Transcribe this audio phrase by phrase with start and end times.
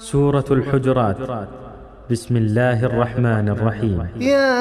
[0.00, 1.16] سورة الحجرات.
[2.10, 4.08] بسم الله الرحمن الرحيم.
[4.20, 4.58] يا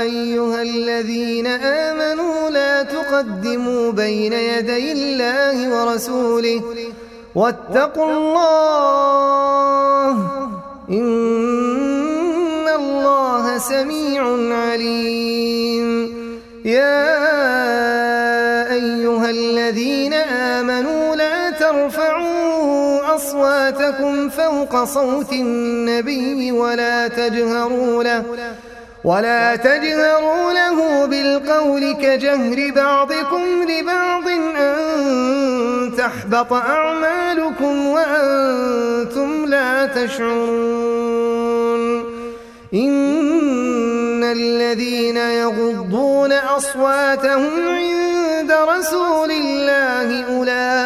[0.00, 6.62] أيها الذين آمنوا لا تقدموا بين يدي الله ورسوله.
[7.34, 9.15] واتقوا الله
[24.56, 28.22] فوق صوت النبي ولا تجهروا له
[29.04, 34.28] ولا تجهروا له بالقول كجهر بعضكم لبعض
[34.58, 41.36] أن تحبط أعمالكم وأنتم لا تشعرون.
[42.74, 50.76] إن الذين يغضون أصواتهم عند رسول الله أولئك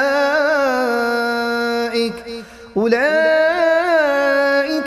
[2.77, 3.30] أولئك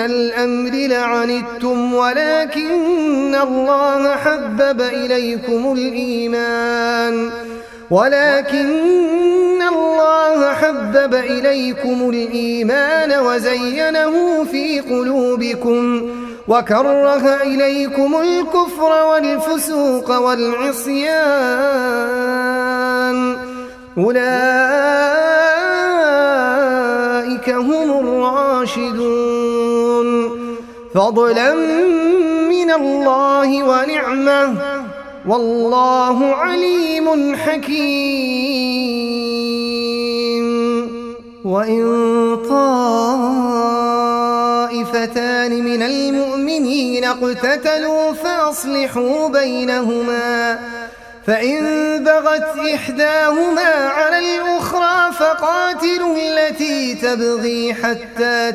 [0.00, 7.30] الأمر لعنتم ولكن الله حبب إليكم الإيمان.
[7.90, 16.10] ولكن الله حبب إليكم الإيمان وزينه في قلوبكم
[16.48, 21.16] وكره إليكم الكفر والفسوق والعصيان.
[23.98, 24.30] أولئك
[27.50, 29.19] هم الراشدون.
[30.94, 31.54] فضلا
[32.48, 34.56] من الله ونعمة.
[35.28, 38.50] والله عليم حكيم.
[41.44, 43.24] وإن طائفتان
[45.64, 50.58] من المؤمنين اقتتلوا فأصلحوا بينهما.
[51.26, 51.60] فإن
[52.04, 58.52] بغت إحداهما على الأخرى فقاتلوا التي تبغي حتى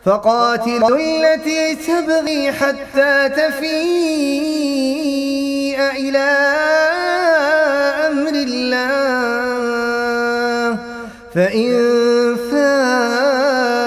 [0.05, 3.79] فقاتلوا التي تبغي حتى تفيء
[5.97, 6.29] إلى
[8.07, 8.79] أمر الله.
[11.35, 11.73] فإن
[12.51, 13.81] فاءت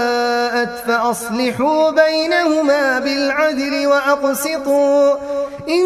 [0.88, 5.16] فأصلحوا بينهما بالعدل وأقسطوا.
[5.70, 5.86] إن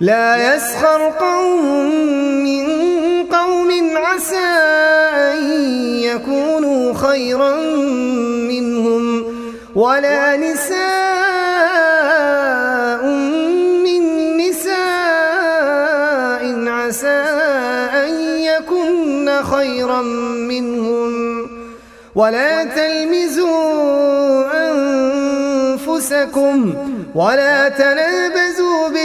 [0.00, 1.64] لا يسخر قوم
[2.44, 2.66] من
[3.26, 5.50] قوم عسى أن
[5.94, 7.56] يكونوا خيرا
[8.48, 9.24] منهم
[9.74, 10.78] ولا نساء
[13.84, 14.78] من نساء
[16.68, 17.24] عسى
[18.04, 18.10] أن
[18.40, 21.46] يكن خيرا منهم
[22.14, 23.58] ولا تلمزوا
[25.74, 26.74] أنفسكم
[27.14, 28.47] ولا تنابزوا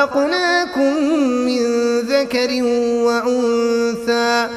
[0.00, 0.94] خلقناكم
[1.46, 1.60] من
[2.00, 2.62] ذكر
[3.04, 4.48] وأنثى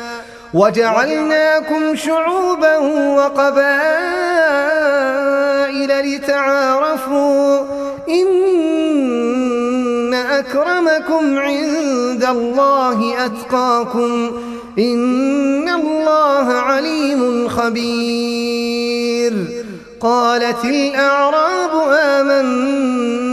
[0.53, 2.77] وجعلناكم شعوبا
[3.17, 3.83] وقبائل
[6.15, 7.59] لتعارفوا
[8.09, 8.43] إن
[10.13, 14.31] أكرمكم عند الله أتقاكم
[14.79, 19.33] إن الله عليم خبير
[20.01, 23.32] قالت الأعراب آمنا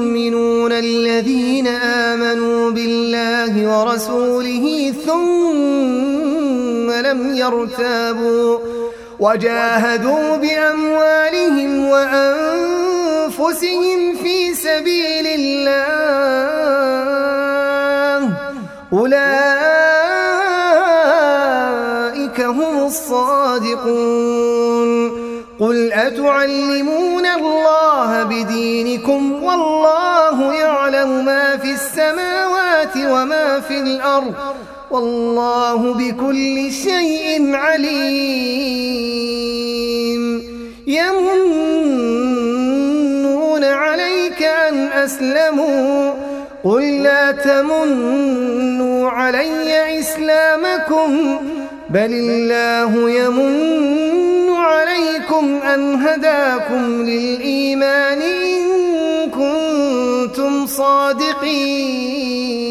[1.21, 8.59] الذين آمنوا بالله ورسوله ثم لم يرتابوا
[9.19, 12.95] وجاهدوا بأموالهم وأنفسهم
[14.23, 15.89] في سبيل الله
[18.93, 19.21] أولئك
[22.41, 24.31] هم الصادقون
[25.59, 29.30] قل أتعلمون الله بدينكم
[33.21, 34.33] وما في الأرض
[34.91, 39.01] والله بكل شيء عليم.
[40.87, 41.23] يمنون
[43.63, 46.13] عليك أن أسلموا.
[46.63, 51.39] قل لا تمنوا علي إسلامكم
[51.89, 58.61] بل الله يمن عليكم أن هداكم للإيمان إن
[59.29, 62.70] كنتم صادقين.